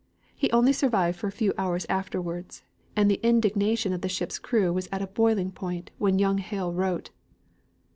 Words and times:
He 0.35 0.49
only 0.49 0.73
survived 0.73 1.19
for 1.19 1.27
a 1.27 1.31
few 1.31 1.53
hours 1.59 1.85
afterwards, 1.87 2.63
and 2.95 3.07
the 3.07 3.19
indignation 3.21 3.93
of 3.93 4.01
the 4.01 4.09
ship's 4.09 4.39
crew 4.39 4.73
was 4.73 4.89
at 4.91 5.13
boiling 5.13 5.51
point 5.51 5.91
when 5.99 6.17
young 6.17 6.39
Hale 6.39 6.73
wrote. 6.73 7.11